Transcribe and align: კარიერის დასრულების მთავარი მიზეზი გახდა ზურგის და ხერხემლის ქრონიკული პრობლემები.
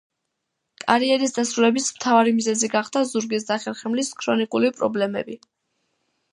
კარიერის 0.83 1.35
დასრულების 1.35 1.89
მთავარი 1.97 2.33
მიზეზი 2.39 2.71
გახდა 2.77 3.05
ზურგის 3.11 3.47
და 3.53 3.61
ხერხემლის 3.67 4.13
ქრონიკული 4.25 4.75
პრობლემები. 4.81 5.41